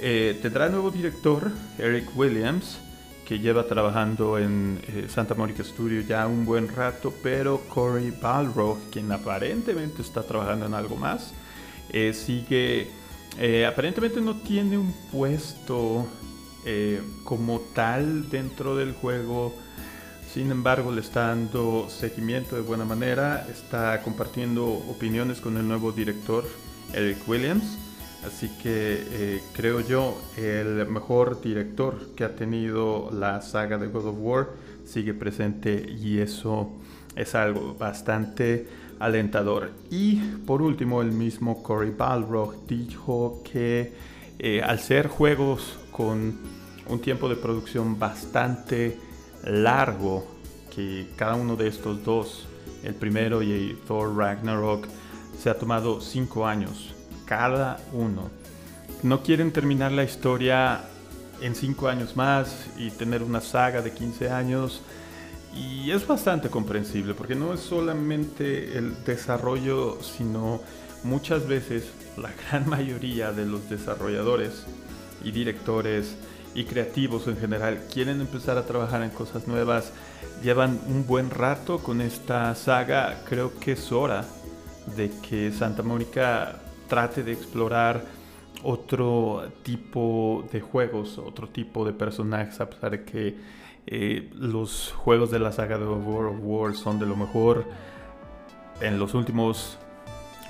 Eh, 0.00 0.38
tendrá 0.42 0.68
nuevo 0.68 0.90
director, 0.90 1.50
Eric 1.78 2.16
Williams, 2.16 2.78
que 3.24 3.38
lleva 3.38 3.66
trabajando 3.66 4.38
en 4.38 4.80
eh, 4.86 5.06
Santa 5.08 5.34
Monica 5.34 5.64
Studio 5.64 6.02
ya 6.02 6.26
un 6.26 6.44
buen 6.44 6.68
rato, 6.68 7.12
pero 7.22 7.62
Corey 7.68 8.10
Balrog, 8.10 8.78
quien 8.90 9.10
aparentemente 9.10 10.02
está 10.02 10.22
trabajando 10.22 10.66
en 10.66 10.74
algo 10.74 10.96
más, 10.96 11.32
eh, 11.90 12.12
sigue, 12.12 12.90
aparentemente 13.66 14.20
no 14.20 14.36
tiene 14.36 14.78
un 14.78 14.92
puesto 15.10 16.06
como 17.22 17.60
tal 17.74 18.28
dentro 18.28 18.74
del 18.74 18.92
juego 18.92 19.54
sin 20.32 20.50
embargo, 20.50 20.92
le 20.92 21.00
está 21.00 21.28
dando 21.28 21.88
seguimiento 21.88 22.56
de 22.56 22.62
buena 22.62 22.84
manera, 22.84 23.46
está 23.50 24.02
compartiendo 24.02 24.66
opiniones 24.66 25.40
con 25.40 25.56
el 25.56 25.66
nuevo 25.66 25.92
director 25.92 26.44
Eric 26.92 27.26
Williams. 27.28 27.78
Así 28.26 28.48
que 28.62 29.04
eh, 29.10 29.42
creo 29.54 29.80
yo 29.80 30.20
el 30.36 30.86
mejor 30.88 31.40
director 31.40 32.14
que 32.16 32.24
ha 32.24 32.34
tenido 32.34 33.10
la 33.12 33.40
saga 33.40 33.78
de 33.78 33.86
God 33.86 34.06
of 34.06 34.16
War 34.18 34.48
sigue 34.84 35.14
presente 35.14 35.86
y 35.88 36.18
eso 36.18 36.70
es 37.14 37.34
algo 37.34 37.76
bastante 37.78 38.66
alentador. 38.98 39.70
Y 39.90 40.16
por 40.46 40.62
último, 40.62 41.02
el 41.02 41.12
mismo 41.12 41.62
Cory 41.62 41.90
Balrog 41.90 42.66
dijo 42.66 43.42
que 43.50 43.92
eh, 44.38 44.62
al 44.62 44.80
ser 44.80 45.08
juegos 45.08 45.78
con 45.92 46.38
un 46.88 47.00
tiempo 47.00 47.28
de 47.28 47.36
producción 47.36 47.98
bastante 47.98 48.98
largo 49.44 50.26
que 50.74 51.08
cada 51.16 51.34
uno 51.34 51.56
de 51.56 51.68
estos 51.68 52.04
dos, 52.04 52.46
el 52.82 52.94
primero 52.94 53.42
y 53.42 53.78
Thor 53.86 54.16
Ragnarok, 54.16 54.86
se 55.38 55.50
ha 55.50 55.58
tomado 55.58 56.00
cinco 56.00 56.46
años, 56.46 56.94
cada 57.24 57.78
uno. 57.92 58.30
No 59.02 59.22
quieren 59.22 59.52
terminar 59.52 59.92
la 59.92 60.04
historia 60.04 60.84
en 61.40 61.54
cinco 61.54 61.88
años 61.88 62.16
más 62.16 62.66
y 62.76 62.90
tener 62.90 63.22
una 63.22 63.40
saga 63.40 63.82
de 63.82 63.92
15 63.92 64.30
años. 64.30 64.82
Y 65.54 65.90
es 65.90 66.06
bastante 66.06 66.50
comprensible 66.50 67.14
porque 67.14 67.34
no 67.34 67.54
es 67.54 67.60
solamente 67.60 68.76
el 68.76 69.04
desarrollo, 69.04 69.98
sino 70.02 70.60
muchas 71.02 71.46
veces 71.46 71.84
la 72.16 72.30
gran 72.50 72.68
mayoría 72.68 73.32
de 73.32 73.46
los 73.46 73.68
desarrolladores 73.68 74.64
y 75.24 75.30
directores 75.30 76.16
y 76.56 76.64
creativos 76.64 77.28
en 77.28 77.36
general. 77.36 77.84
Quieren 77.92 78.20
empezar 78.20 78.56
a 78.56 78.64
trabajar 78.64 79.02
en 79.02 79.10
cosas 79.10 79.46
nuevas, 79.46 79.92
llevan 80.42 80.80
un 80.88 81.06
buen 81.06 81.30
rato 81.30 81.78
con 81.78 82.00
esta 82.00 82.54
saga, 82.54 83.22
creo 83.28 83.60
que 83.60 83.72
es 83.72 83.92
hora 83.92 84.24
de 84.96 85.10
que 85.20 85.52
Santa 85.52 85.82
Mónica 85.82 86.58
trate 86.88 87.22
de 87.22 87.32
explorar 87.32 88.04
otro 88.62 89.52
tipo 89.62 90.48
de 90.50 90.62
juegos, 90.62 91.18
otro 91.18 91.46
tipo 91.46 91.84
de 91.84 91.92
personajes, 91.92 92.58
a 92.58 92.70
pesar 92.70 92.90
de 92.92 93.04
que 93.04 93.36
eh, 93.86 94.30
los 94.34 94.92
juegos 94.96 95.30
de 95.30 95.38
la 95.38 95.52
saga 95.52 95.76
de 95.76 95.84
World 95.84 96.38
of 96.38 96.40
War 96.42 96.74
son 96.74 96.98
de 96.98 97.04
lo 97.04 97.16
mejor 97.16 97.66
en 98.80 98.98
los 98.98 99.12
últimos 99.12 99.76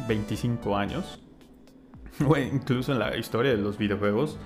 25 0.06 0.76
años, 0.76 1.20
o 2.26 2.36
incluso 2.36 2.92
en 2.92 3.00
la 3.00 3.16
historia 3.16 3.50
de 3.50 3.58
los 3.58 3.76
videojuegos. 3.76 4.38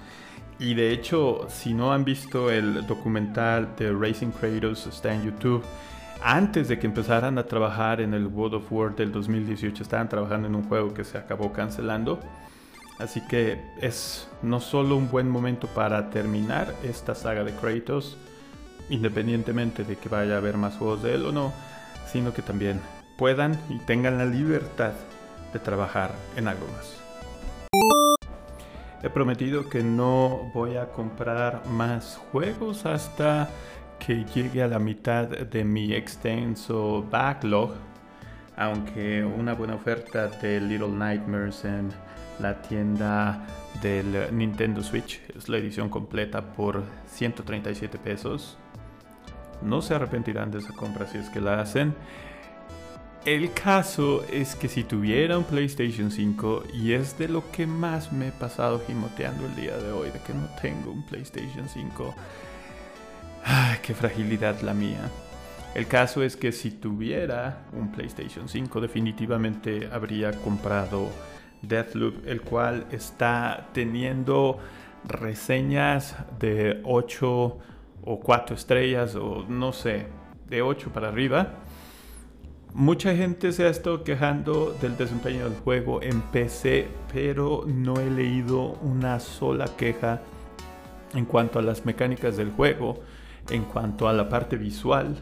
Y 0.60 0.74
de 0.74 0.92
hecho, 0.92 1.46
si 1.48 1.72
no 1.72 1.90
han 1.90 2.04
visto 2.04 2.50
el 2.50 2.86
documental 2.86 3.74
de 3.78 3.90
Racing 3.92 4.30
Kratos, 4.30 4.86
está 4.86 5.14
en 5.14 5.24
YouTube. 5.24 5.64
Antes 6.22 6.68
de 6.68 6.78
que 6.78 6.86
empezaran 6.86 7.38
a 7.38 7.44
trabajar 7.44 8.02
en 8.02 8.12
el 8.12 8.26
World 8.26 8.56
of 8.56 8.70
War 8.70 8.94
del 8.94 9.10
2018, 9.10 9.82
estaban 9.82 10.10
trabajando 10.10 10.48
en 10.48 10.54
un 10.54 10.68
juego 10.68 10.92
que 10.92 11.02
se 11.02 11.16
acabó 11.16 11.50
cancelando. 11.50 12.20
Así 12.98 13.22
que 13.26 13.58
es 13.80 14.28
no 14.42 14.60
solo 14.60 14.96
un 14.96 15.10
buen 15.10 15.30
momento 15.30 15.66
para 15.68 16.10
terminar 16.10 16.74
esta 16.82 17.14
saga 17.14 17.42
de 17.42 17.54
Kratos, 17.54 18.18
independientemente 18.90 19.82
de 19.82 19.96
que 19.96 20.10
vaya 20.10 20.34
a 20.34 20.38
haber 20.38 20.58
más 20.58 20.76
juegos 20.76 21.02
de 21.02 21.14
él 21.14 21.24
o 21.24 21.32
no, 21.32 21.54
sino 22.12 22.34
que 22.34 22.42
también 22.42 22.82
puedan 23.16 23.58
y 23.70 23.78
tengan 23.78 24.18
la 24.18 24.26
libertad 24.26 24.92
de 25.54 25.58
trabajar 25.58 26.14
en 26.36 26.48
algo 26.48 26.66
más. 26.76 27.09
He 29.02 29.08
prometido 29.08 29.66
que 29.68 29.82
no 29.82 30.50
voy 30.52 30.76
a 30.76 30.90
comprar 30.90 31.66
más 31.66 32.20
juegos 32.30 32.84
hasta 32.84 33.48
que 33.98 34.26
llegue 34.26 34.62
a 34.62 34.68
la 34.68 34.78
mitad 34.78 35.26
de 35.26 35.64
mi 35.64 35.94
extenso 35.94 37.06
backlog. 37.10 37.72
aunque 38.56 39.24
una 39.24 39.54
buena 39.54 39.74
oferta 39.74 40.26
de 40.28 40.60
Little 40.60 40.90
Nightmares 40.90 41.64
en 41.64 41.88
la 42.40 42.60
tienda 42.60 43.46
del 43.80 44.36
Nintendo 44.36 44.82
Switch 44.82 45.22
es 45.34 45.48
la 45.48 45.56
edición 45.56 45.88
completa 45.88 46.42
por 46.52 46.82
137 47.06 47.96
pesos. 47.96 48.58
No 49.62 49.80
se 49.80 49.94
arrepentirán 49.94 50.50
de 50.50 50.58
esa 50.58 50.74
compra 50.74 51.06
si 51.06 51.16
es 51.16 51.30
que 51.30 51.40
la 51.40 51.60
hacen. 51.60 51.94
El 53.26 53.52
caso 53.52 54.24
es 54.32 54.56
que 54.56 54.66
si 54.66 54.82
tuviera 54.82 55.36
un 55.36 55.44
PlayStation 55.44 56.10
5, 56.10 56.64
y 56.72 56.94
es 56.94 57.18
de 57.18 57.28
lo 57.28 57.50
que 57.52 57.66
más 57.66 58.14
me 58.14 58.28
he 58.28 58.32
pasado 58.32 58.80
gimoteando 58.86 59.44
el 59.44 59.56
día 59.56 59.76
de 59.76 59.92
hoy, 59.92 60.10
de 60.10 60.20
que 60.20 60.32
no 60.32 60.48
tengo 60.62 60.90
un 60.90 61.04
PlayStation 61.04 61.68
5. 61.68 62.14
Ay, 63.44 63.76
qué 63.82 63.92
fragilidad 63.92 64.62
la 64.62 64.72
mía. 64.72 65.10
El 65.74 65.86
caso 65.86 66.22
es 66.22 66.34
que 66.34 66.50
si 66.50 66.70
tuviera 66.70 67.66
un 67.74 67.92
PlayStation 67.92 68.48
5, 68.48 68.80
definitivamente 68.80 69.90
habría 69.92 70.32
comprado 70.32 71.10
Deathloop, 71.60 72.26
el 72.26 72.40
cual 72.40 72.86
está 72.90 73.68
teniendo 73.74 74.58
reseñas 75.04 76.16
de 76.38 76.80
8 76.84 77.58
o 78.02 78.20
4 78.20 78.56
estrellas, 78.56 79.14
o 79.14 79.44
no 79.46 79.74
sé, 79.74 80.06
de 80.48 80.62
8 80.62 80.90
para 80.90 81.08
arriba 81.08 81.58
Mucha 82.72 83.16
gente 83.16 83.52
se 83.52 83.64
ha 83.64 83.68
estado 83.68 84.04
quejando 84.04 84.76
del 84.80 84.96
desempeño 84.96 85.44
del 85.50 85.58
juego 85.58 86.00
en 86.02 86.22
PC, 86.22 86.86
pero 87.12 87.64
no 87.66 87.98
he 87.98 88.08
leído 88.08 88.78
una 88.82 89.18
sola 89.18 89.66
queja 89.76 90.20
en 91.14 91.24
cuanto 91.24 91.58
a 91.58 91.62
las 91.62 91.84
mecánicas 91.84 92.36
del 92.36 92.52
juego, 92.52 93.00
en 93.50 93.64
cuanto 93.64 94.08
a 94.08 94.12
la 94.12 94.28
parte 94.28 94.56
visual, 94.56 95.16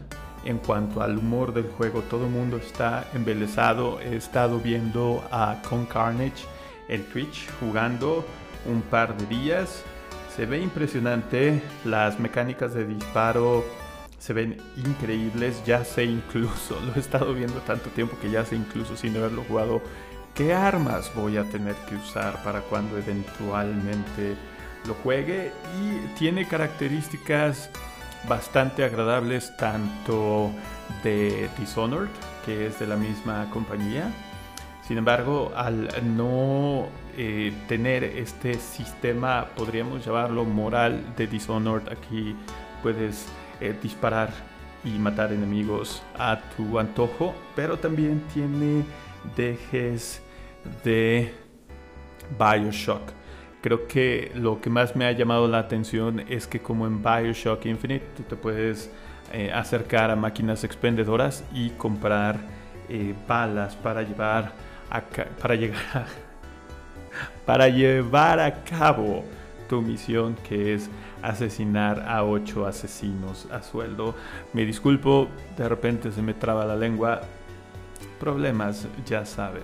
en 0.45 0.59
cuanto 0.59 1.01
al 1.01 1.17
humor 1.17 1.51
del 1.51 1.67
juego. 1.69 2.01
Todo 2.03 2.25
el 2.25 2.31
mundo 2.31 2.57
está 2.57 3.07
embelesado. 3.15 3.99
He 3.99 4.15
estado 4.15 4.59
viendo 4.59 5.23
a 5.31 5.59
Con 5.67 5.87
Carnage 5.87 6.45
en 6.87 7.03
Twitch 7.05 7.49
jugando 7.59 8.23
un 8.67 8.83
par 8.83 9.17
de 9.17 9.25
días. 9.25 9.83
Se 10.35 10.45
ve 10.45 10.61
impresionante 10.61 11.61
las 11.83 12.19
mecánicas 12.19 12.75
de 12.75 12.85
disparo 12.85 13.65
se 14.19 14.33
ven 14.33 14.57
increíbles. 14.77 15.63
Ya 15.65 15.83
sé 15.83 16.03
incluso, 16.03 16.79
lo 16.85 16.93
he 16.95 16.99
estado 16.99 17.33
viendo 17.33 17.59
tanto 17.61 17.89
tiempo 17.89 18.17
que 18.21 18.29
ya 18.29 18.45
sé 18.45 18.55
incluso 18.55 18.95
sin 18.95 19.17
haberlo 19.17 19.43
jugado, 19.47 19.81
qué 20.35 20.53
armas 20.53 21.11
voy 21.15 21.37
a 21.37 21.43
tener 21.45 21.75
que 21.87 21.95
usar 21.95 22.43
para 22.43 22.61
cuando 22.61 22.97
eventualmente 22.97 24.35
lo 24.85 24.93
juegue. 24.95 25.51
Y 25.81 26.17
tiene 26.17 26.47
características 26.47 27.69
bastante 28.27 28.83
agradables 28.83 29.55
tanto 29.57 30.51
de 31.03 31.49
Dishonored, 31.57 32.09
que 32.45 32.67
es 32.67 32.79
de 32.79 32.87
la 32.87 32.95
misma 32.95 33.49
compañía. 33.51 34.11
Sin 34.85 34.97
embargo, 34.97 35.51
al 35.55 35.87
no 36.17 36.87
eh, 37.15 37.53
tener 37.67 38.03
este 38.03 38.55
sistema, 38.55 39.45
podríamos 39.55 40.03
llamarlo 40.03 40.45
moral 40.45 41.13
de 41.15 41.27
Dishonored, 41.27 41.87
aquí 41.91 42.35
puedes 42.81 43.27
eh, 43.59 43.75
disparar 43.81 44.29
y 44.83 44.91
matar 44.91 45.33
enemigos 45.33 46.01
a 46.17 46.39
tu 46.55 46.79
antojo, 46.79 47.35
pero 47.55 47.77
también 47.77 48.21
tiene 48.33 48.85
dejes 49.35 50.21
de 50.83 51.33
Bioshock. 52.37 53.11
Creo 53.61 53.87
que 53.87 54.31
lo 54.35 54.61
que 54.61 54.69
más 54.69 54.95
me 54.95 55.05
ha 55.05 55.11
llamado 55.11 55.47
la 55.47 55.59
atención 55.59 56.23
es 56.29 56.47
que 56.47 56.61
como 56.61 56.87
en 56.87 57.03
Bioshock 57.03 57.65
Infinite 57.65 58.05
tú 58.15 58.23
te 58.23 58.35
puedes 58.37 58.89
eh, 59.33 59.51
acercar 59.53 60.09
a 60.11 60.15
máquinas 60.15 60.63
expendedoras 60.63 61.43
y 61.53 61.71
comprar 61.71 62.39
eh, 62.87 63.13
balas 63.27 63.75
para 63.75 64.01
llevar 64.01 64.53
a 64.89 65.01
para 65.01 65.53
llegar 65.55 66.07
para 67.45 67.67
llevar 67.67 68.39
a 68.39 68.63
cabo 68.63 69.23
tu 69.69 69.81
misión 69.81 70.35
que 70.47 70.73
es 70.73 70.89
asesinar 71.21 72.03
a 72.07 72.25
ocho 72.25 72.65
asesinos 72.65 73.47
a 73.51 73.61
sueldo. 73.61 74.15
Me 74.51 74.65
disculpo, 74.65 75.29
de 75.55 75.69
repente 75.69 76.11
se 76.11 76.21
me 76.21 76.33
traba 76.33 76.65
la 76.65 76.75
lengua. 76.75 77.21
Problemas, 78.19 78.87
ya 79.05 79.25
saben. 79.25 79.63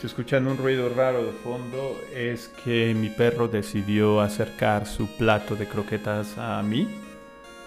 Si 0.00 0.06
escuchan 0.06 0.48
un 0.48 0.58
ruido 0.58 0.88
raro 0.88 1.24
de 1.24 1.30
fondo, 1.30 1.96
es 2.12 2.48
que 2.64 2.92
mi 2.92 3.08
perro 3.08 3.46
decidió 3.46 4.20
acercar 4.20 4.84
su 4.86 5.06
plato 5.06 5.54
de 5.54 5.68
croquetas 5.68 6.36
a 6.38 6.60
mí. 6.62 6.88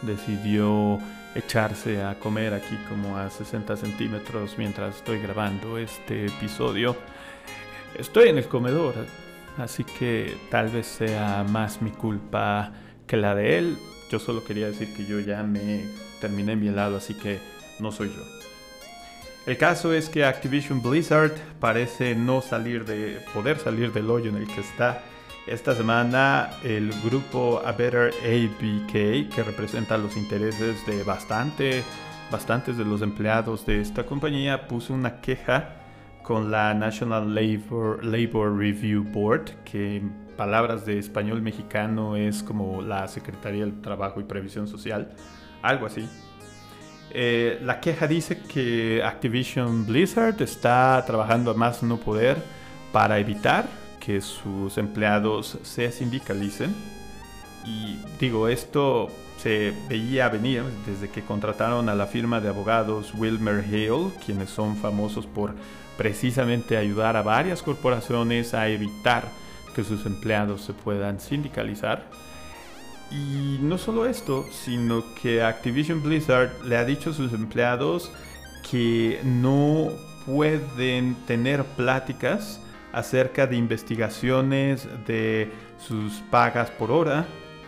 Decidió 0.01 0.99
echarse 1.33 2.03
a 2.03 2.19
comer 2.19 2.53
aquí 2.53 2.77
como 2.89 3.17
a 3.17 3.29
60 3.29 3.77
centímetros 3.77 4.55
mientras 4.57 4.97
estoy 4.97 5.19
grabando 5.19 5.77
este 5.77 6.25
episodio. 6.25 6.97
Estoy 7.97 8.27
en 8.27 8.37
el 8.37 8.47
comedor, 8.49 8.95
así 9.57 9.83
que 9.83 10.37
tal 10.49 10.69
vez 10.69 10.87
sea 10.87 11.45
más 11.49 11.81
mi 11.81 11.91
culpa 11.91 12.71
que 13.07 13.17
la 13.17 13.35
de 13.35 13.57
él. 13.57 13.77
Yo 14.09 14.19
solo 14.19 14.43
quería 14.43 14.67
decir 14.67 14.93
que 14.95 15.05
yo 15.05 15.19
ya 15.19 15.43
me 15.43 15.85
terminé 16.21 16.55
mi 16.55 16.67
helado, 16.67 16.97
así 16.97 17.13
que 17.13 17.39
no 17.79 17.91
soy 17.91 18.09
yo. 18.09 18.23
El 19.45 19.57
caso 19.57 19.93
es 19.93 20.09
que 20.09 20.25
Activision 20.25 20.81
Blizzard 20.81 21.33
parece 21.59 22.15
no 22.15 22.41
salir 22.41 22.83
de 22.85 23.19
poder 23.33 23.59
salir 23.59 23.93
del 23.93 24.09
hoyo 24.09 24.29
en 24.29 24.37
el 24.37 24.47
que 24.47 24.61
está. 24.61 25.03
Esta 25.45 25.75
semana 25.75 26.49
el 26.63 26.91
grupo 27.03 27.61
A 27.63 27.71
Better 27.71 28.11
ABK, 28.23 28.91
que 29.33 29.43
representa 29.45 29.99
los 29.99 30.17
intereses 30.17 30.83
de 30.87 31.03
bastante, 31.03 31.83
bastantes 32.31 32.77
de 32.77 32.85
los 32.85 33.03
empleados 33.03 33.67
de 33.67 33.81
esta 33.81 34.03
compañía, 34.03 34.67
puso 34.67 34.95
una 34.95 35.21
queja 35.21 35.84
con 36.25 36.49
la 36.49 36.73
National 36.73 37.35
Labor, 37.35 38.03
Labor 38.03 38.57
Review 38.57 39.03
Board, 39.03 39.51
que 39.63 39.97
en 39.97 40.11
palabras 40.35 40.83
de 40.83 40.97
español 40.97 41.39
mexicano 41.43 42.15
es 42.15 42.41
como 42.41 42.81
la 42.81 43.07
Secretaría 43.07 43.63
del 43.63 43.79
Trabajo 43.79 44.19
y 44.19 44.23
Previsión 44.23 44.67
Social, 44.67 45.13
algo 45.61 45.85
así. 45.85 46.09
Eh, 47.11 47.59
la 47.61 47.79
queja 47.79 48.07
dice 48.07 48.41
que 48.41 49.03
Activision 49.03 49.85
Blizzard 49.85 50.41
está 50.41 51.03
trabajando 51.05 51.51
a 51.51 51.53
más 51.53 51.83
no 51.83 51.97
poder 51.97 52.37
para 52.91 53.19
evitar 53.19 53.67
que 53.99 54.19
sus 54.19 54.79
empleados 54.79 55.59
se 55.61 55.91
sindicalicen. 55.91 56.73
Y 57.65 57.99
digo, 58.19 58.47
esto 58.47 59.09
se 59.37 59.73
veía 59.89 60.29
venir 60.29 60.63
desde 60.85 61.09
que 61.09 61.23
contrataron 61.23 61.89
a 61.89 61.95
la 61.95 62.07
firma 62.07 62.39
de 62.39 62.49
abogados 62.49 63.13
Wilmer 63.15 63.63
Hale, 63.63 64.11
quienes 64.25 64.49
son 64.49 64.75
famosos 64.77 65.25
por 65.25 65.53
precisamente 65.97 66.77
ayudar 66.77 67.15
a 67.15 67.21
varias 67.21 67.61
corporaciones 67.61 68.53
a 68.53 68.67
evitar 68.67 69.25
que 69.75 69.83
sus 69.83 70.05
empleados 70.05 70.61
se 70.61 70.73
puedan 70.73 71.19
sindicalizar. 71.19 72.03
Y 73.11 73.59
no 73.61 73.77
solo 73.77 74.05
esto, 74.05 74.45
sino 74.51 75.03
que 75.21 75.43
Activision 75.43 76.01
Blizzard 76.01 76.63
le 76.63 76.77
ha 76.77 76.85
dicho 76.85 77.11
a 77.11 77.13
sus 77.13 77.33
empleados 77.33 78.11
que 78.69 79.19
no 79.23 79.89
pueden 80.25 81.15
tener 81.27 81.63
pláticas 81.63 82.59
acerca 82.91 83.45
de 83.45 83.57
investigaciones 83.57 84.87
de 85.05 85.51
sus 85.77 86.13
pagas 86.31 86.71
por 86.71 86.91
hora, 86.91 87.25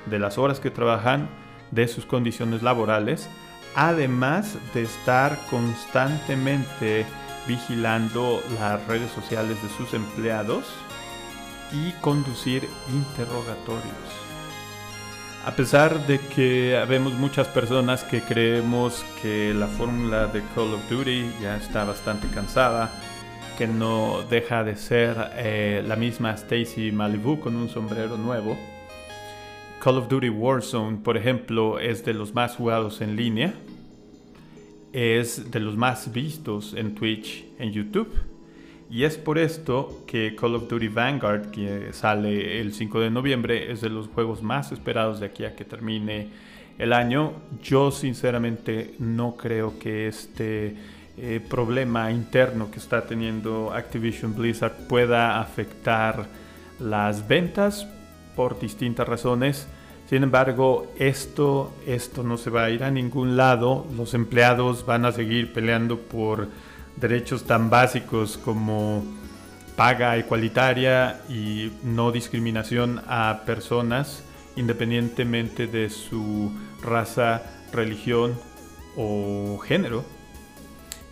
de 0.08 0.20
las 0.20 0.38
horas 0.38 0.60
que 0.60 0.72
trabajan, 0.72 1.30
de 1.72 1.88
sus 1.88 2.06
condiciones 2.06 2.64
laborales, 2.64 3.30
además 3.76 4.58
de 4.74 4.84
estar 4.84 5.38
constantemente 5.50 7.06
vigilando 7.48 8.42
las 8.60 8.86
redes 8.88 9.12
sociales 9.12 9.62
de 9.64 9.70
sus 9.70 9.94
empleados 9.94 10.66
y 11.72 11.92
conducir 12.02 12.68
interrogatorios. 12.92 14.28
A 15.46 15.52
pesar 15.52 16.06
de 16.08 16.20
que 16.20 16.84
vemos 16.90 17.14
muchas 17.14 17.48
personas 17.48 18.04
que 18.04 18.22
creemos 18.22 19.06
que 19.22 19.54
la 19.54 19.68
fórmula 19.68 20.28
de 20.28 20.44
Call 20.54 20.74
of 20.74 20.90
Duty 20.90 21.32
ya 21.42 21.56
está 21.56 21.86
bastante 21.86 22.28
cansada, 22.28 22.92
que 23.58 23.66
no 23.66 24.24
deja 24.30 24.66
de 24.66 24.76
ser 24.76 25.16
eh, 25.36 25.84
la 25.88 25.96
misma 25.96 26.32
Stacy 26.32 26.92
Malibu 26.92 27.40
con 27.40 27.56
un 27.56 27.70
sombrero 27.70 28.18
nuevo, 28.18 28.58
Call 29.80 29.98
of 29.98 30.08
Duty 30.08 30.30
Warzone, 30.30 30.98
por 30.98 31.18
ejemplo, 31.18 31.80
es 31.80 32.04
de 32.04 32.14
los 32.14 32.34
más 32.34 32.56
jugados 32.56 33.00
en 33.02 33.16
línea, 33.16 33.54
es 34.92 35.52
de 35.52 35.60
los 35.60 35.78
más 35.78 36.12
vistos 36.12 36.74
en 36.74 36.96
Twitch, 36.96 37.46
en 37.60 37.72
YouTube. 37.72 38.10
Y 38.90 39.04
es 39.04 39.18
por 39.18 39.38
esto 39.38 40.04
que 40.08 40.36
Call 40.36 40.56
of 40.56 40.68
Duty 40.68 40.88
Vanguard, 40.88 41.52
que 41.52 41.94
sale 41.94 42.60
el 42.60 42.74
5 42.74 43.02
de 43.02 43.12
noviembre, 43.12 43.72
es 43.72 43.82
de 43.82 43.90
los 43.90 44.08
juegos 44.08 44.42
más 44.42 44.72
esperados 44.72 45.20
de 45.20 45.28
aquí 45.28 45.46
a 45.46 45.56
que 45.56 45.64
termine 45.64 46.30
el 46.80 46.92
año. 46.92 47.34
Yo 47.62 47.92
sinceramente 47.92 48.96
no 48.98 49.36
creo 49.38 49.78
que 49.78 50.08
este 50.08 50.76
eh, 51.18 51.40
problema 51.48 52.12
interno 52.12 52.72
que 52.72 52.80
está 52.80 53.06
teniendo 53.06 53.72
Activision 53.74 54.36
Blizzard 54.36 54.88
pueda 54.88 55.40
afectar 55.40 56.26
las 56.80 57.28
ventas 57.28 57.88
por 58.38 58.60
distintas 58.60 59.08
razones. 59.08 59.68
Sin 60.08 60.24
embargo, 60.24 60.94
esto, 60.98 61.74
esto 61.86 62.24
no 62.24 62.38
se 62.38 62.52
va 62.52 62.66
a 62.66 62.70
ir 62.70 62.84
a 62.84 62.92
ningún 62.92 63.36
lado. 63.36 63.86
Los 63.98 64.14
empleados 64.14 64.86
van 64.86 65.04
a 65.04 65.12
seguir 65.12 65.52
peleando 65.52 66.00
por 66.00 66.48
derechos 66.96 67.44
tan 67.44 67.70
básicos 67.70 68.38
como 68.38 69.04
paga 69.76 70.18
igualitaria 70.18 71.22
y 71.28 71.72
no 71.84 72.12
discriminación 72.12 73.02
a 73.08 73.42
personas 73.46 74.24
independientemente 74.56 75.68
de 75.68 75.90
su 75.90 76.52
raza, 76.82 77.44
religión 77.74 78.40
o 78.96 79.58
género. 79.60 80.06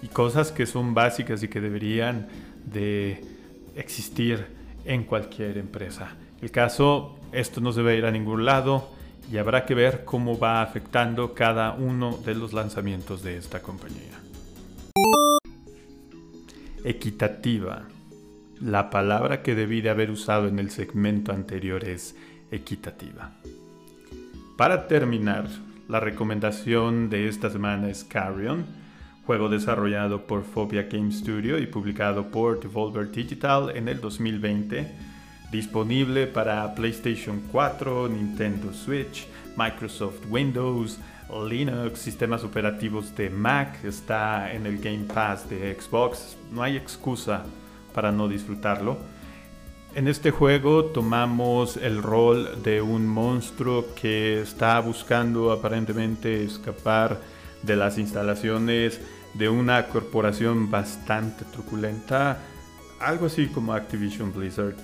Y 0.01 0.07
cosas 0.07 0.51
que 0.51 0.65
son 0.65 0.93
básicas 0.93 1.41
y 1.43 1.47
que 1.47 1.59
deberían 1.59 2.27
de 2.65 3.23
existir 3.75 4.45
en 4.85 5.03
cualquier 5.03 5.57
empresa. 5.57 6.15
El 6.41 6.51
caso, 6.51 7.17
esto 7.31 7.61
no 7.61 7.71
se 7.71 7.81
va 7.81 7.91
a 7.91 7.93
ir 7.93 8.05
a 8.05 8.11
ningún 8.11 8.45
lado 8.45 8.89
y 9.31 9.37
habrá 9.37 9.65
que 9.65 9.73
ver 9.73 10.05
cómo 10.05 10.37
va 10.37 10.61
afectando 10.61 11.33
cada 11.33 11.73
uno 11.73 12.17
de 12.17 12.35
los 12.35 12.53
lanzamientos 12.53 13.23
de 13.23 13.37
esta 13.37 13.61
compañía. 13.61 14.19
Equitativa. 16.83 17.83
La 18.61 18.89
palabra 18.89 19.41
que 19.41 19.55
debí 19.55 19.81
de 19.81 19.89
haber 19.89 20.11
usado 20.11 20.47
en 20.47 20.59
el 20.59 20.69
segmento 20.69 21.31
anterior 21.31 21.83
es 21.83 22.15
equitativa. 22.51 23.31
Para 24.57 24.87
terminar, 24.87 25.47
la 25.89 25.99
recomendación 25.99 27.09
de 27.09 27.27
esta 27.27 27.49
semana 27.49 27.89
es 27.89 28.03
Carrion, 28.03 28.65
juego 29.25 29.49
desarrollado 29.49 30.25
por 30.27 30.43
Phobia 30.43 30.83
Game 30.83 31.11
Studio 31.11 31.57
y 31.57 31.65
publicado 31.65 32.29
por 32.31 32.59
Devolver 32.59 33.11
Digital 33.11 33.75
en 33.75 33.87
el 33.87 33.99
2020, 33.99 35.14
disponible 35.51 36.27
para 36.27 36.73
PlayStation 36.75 37.41
4, 37.51 38.09
Nintendo 38.09 38.73
Switch, 38.73 39.27
Microsoft 39.55 40.25
Windows, 40.29 40.99
Linux, 41.47 41.99
sistemas 41.99 42.43
operativos 42.43 43.15
de 43.15 43.29
Mac, 43.29 43.83
está 43.83 44.53
en 44.53 44.65
el 44.65 44.77
Game 44.77 45.05
Pass 45.05 45.49
de 45.49 45.73
Xbox, 45.79 46.37
no 46.51 46.61
hay 46.61 46.77
excusa 46.77 47.43
para 47.93 48.11
no 48.11 48.27
disfrutarlo. 48.27 48.97
En 49.95 50.07
este 50.09 50.29
juego 50.31 50.85
tomamos 50.85 51.77
el 51.77 52.03
rol 52.03 52.61
de 52.63 52.81
un 52.81 53.07
monstruo 53.07 53.85
que 53.95 54.41
está 54.41 54.79
buscando 54.81 55.51
aparentemente 55.51 56.43
escapar 56.43 57.21
de 57.63 57.75
las 57.77 57.97
instalaciones 57.97 58.99
de 59.33 59.49
una 59.49 59.87
corporación 59.87 60.69
bastante 60.69 61.45
truculenta, 61.45 62.39
algo 62.99 63.27
así 63.27 63.47
como 63.47 63.73
Activision 63.73 64.33
Blizzard. 64.33 64.75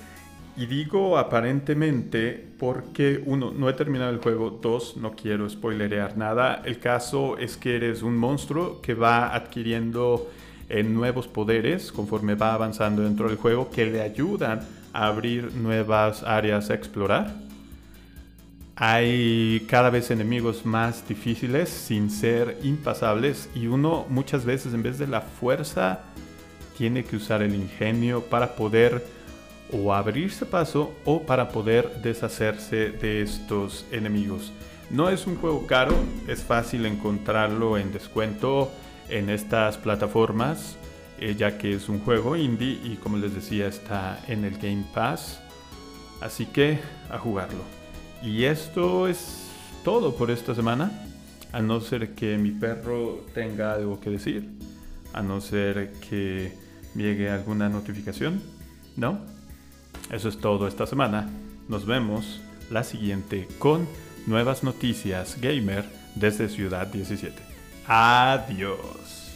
Y 0.61 0.67
digo 0.67 1.17
aparentemente 1.17 2.45
porque 2.59 3.19
uno, 3.25 3.51
no 3.51 3.67
he 3.67 3.73
terminado 3.73 4.11
el 4.11 4.19
juego, 4.19 4.59
dos, 4.61 4.95
no 4.95 5.15
quiero 5.15 5.49
spoilerear 5.49 6.15
nada. 6.17 6.61
El 6.63 6.77
caso 6.77 7.35
es 7.39 7.57
que 7.57 7.77
eres 7.77 8.03
un 8.03 8.15
monstruo 8.15 8.79
que 8.79 8.93
va 8.93 9.33
adquiriendo 9.33 10.29
eh, 10.69 10.83
nuevos 10.83 11.27
poderes 11.27 11.91
conforme 11.91 12.35
va 12.35 12.53
avanzando 12.53 13.01
dentro 13.01 13.27
del 13.27 13.37
juego 13.39 13.71
que 13.71 13.87
le 13.87 14.03
ayudan 14.03 14.59
a 14.93 15.07
abrir 15.07 15.51
nuevas 15.55 16.21
áreas 16.21 16.69
a 16.69 16.75
explorar. 16.75 17.33
Hay 18.75 19.65
cada 19.67 19.89
vez 19.89 20.11
enemigos 20.11 20.63
más 20.63 21.07
difíciles 21.07 21.69
sin 21.69 22.11
ser 22.11 22.59
impasables 22.61 23.49
y 23.55 23.65
uno 23.65 24.05
muchas 24.09 24.45
veces 24.45 24.75
en 24.75 24.83
vez 24.83 24.99
de 24.99 25.07
la 25.07 25.21
fuerza 25.21 26.01
tiene 26.77 27.03
que 27.03 27.15
usar 27.15 27.41
el 27.41 27.55
ingenio 27.55 28.21
para 28.21 28.55
poder 28.55 29.20
o 29.71 29.93
abrirse 29.93 30.45
paso 30.45 30.93
o 31.05 31.23
para 31.23 31.49
poder 31.49 32.01
deshacerse 32.01 32.91
de 32.91 33.21
estos 33.21 33.85
enemigos. 33.91 34.51
No 34.89 35.09
es 35.09 35.27
un 35.27 35.37
juego 35.37 35.67
caro, 35.67 35.95
es 36.27 36.43
fácil 36.43 36.85
encontrarlo 36.85 37.77
en 37.77 37.93
descuento 37.93 38.71
en 39.09 39.29
estas 39.29 39.77
plataformas 39.77 40.77
eh, 41.21 41.35
ya 41.37 41.55
que 41.59 41.75
es 41.75 41.87
un 41.87 41.99
juego 41.99 42.35
indie 42.35 42.79
y 42.83 42.95
como 42.95 43.15
les 43.15 43.35
decía 43.35 43.67
está 43.67 44.19
en 44.27 44.43
el 44.43 44.57
Game 44.57 44.85
Pass. 44.91 45.39
Así 46.19 46.47
que 46.47 46.79
a 47.11 47.19
jugarlo. 47.19 47.61
Y 48.23 48.45
esto 48.45 49.07
es 49.07 49.47
todo 49.83 50.15
por 50.15 50.31
esta 50.31 50.55
semana. 50.55 50.91
A 51.51 51.61
no 51.61 51.79
ser 51.79 52.15
que 52.15 52.37
mi 52.39 52.49
perro 52.49 53.23
tenga 53.35 53.73
algo 53.73 53.99
que 53.99 54.09
decir. 54.09 54.49
A 55.13 55.21
no 55.21 55.41
ser 55.41 55.93
que 56.09 56.53
llegue 56.95 57.29
alguna 57.29 57.69
notificación. 57.69 58.41
¿No? 58.97 59.19
Eso 60.11 60.29
es 60.29 60.37
todo 60.37 60.67
esta 60.67 60.85
semana. 60.85 61.29
Nos 61.67 61.85
vemos 61.85 62.41
la 62.69 62.83
siguiente 62.83 63.47
con 63.59 63.87
nuevas 64.27 64.63
noticias 64.63 65.39
gamer 65.39 65.85
desde 66.15 66.49
Ciudad 66.49 66.87
17. 66.87 67.35
Adiós. 67.87 69.30